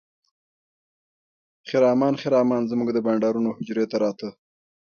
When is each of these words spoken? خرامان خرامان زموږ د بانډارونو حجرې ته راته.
خرامان 1.69 2.13
خرامان 2.21 2.61
زموږ 2.71 2.87
د 2.93 2.97
بانډارونو 3.05 3.49
حجرې 3.57 3.85
ته 3.91 3.97
راته. 4.03 4.29